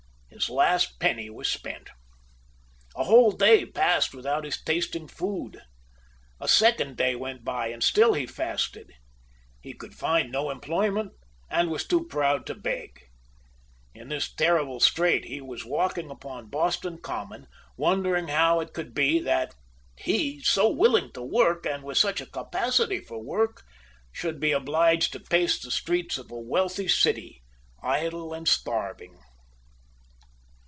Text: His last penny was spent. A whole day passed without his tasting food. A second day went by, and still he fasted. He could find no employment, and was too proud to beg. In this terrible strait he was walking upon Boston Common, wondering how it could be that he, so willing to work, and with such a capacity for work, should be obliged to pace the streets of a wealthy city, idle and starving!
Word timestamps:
His 0.33 0.49
last 0.49 0.97
penny 0.99 1.29
was 1.29 1.47
spent. 1.47 1.89
A 2.95 3.03
whole 3.03 3.31
day 3.31 3.63
passed 3.63 4.11
without 4.11 4.43
his 4.43 4.59
tasting 4.59 5.07
food. 5.07 5.61
A 6.39 6.47
second 6.47 6.97
day 6.97 7.15
went 7.15 7.43
by, 7.43 7.67
and 7.67 7.83
still 7.83 8.13
he 8.15 8.25
fasted. 8.25 8.91
He 9.59 9.73
could 9.73 9.93
find 9.93 10.31
no 10.31 10.49
employment, 10.49 11.11
and 11.47 11.69
was 11.69 11.85
too 11.85 12.07
proud 12.07 12.47
to 12.47 12.55
beg. 12.55 13.09
In 13.93 14.07
this 14.07 14.33
terrible 14.33 14.79
strait 14.79 15.25
he 15.25 15.41
was 15.41 15.63
walking 15.63 16.09
upon 16.09 16.49
Boston 16.49 16.97
Common, 16.97 17.45
wondering 17.77 18.29
how 18.29 18.61
it 18.61 18.73
could 18.73 18.95
be 18.95 19.19
that 19.19 19.53
he, 19.97 20.41
so 20.41 20.67
willing 20.71 21.11
to 21.11 21.21
work, 21.21 21.67
and 21.67 21.83
with 21.83 21.99
such 21.99 22.19
a 22.19 22.25
capacity 22.25 22.99
for 22.99 23.21
work, 23.21 23.63
should 24.11 24.39
be 24.39 24.53
obliged 24.53 25.11
to 25.11 25.19
pace 25.19 25.61
the 25.61 25.69
streets 25.69 26.17
of 26.17 26.31
a 26.31 26.35
wealthy 26.39 26.87
city, 26.87 27.43
idle 27.83 28.33
and 28.33 28.47
starving! 28.47 29.19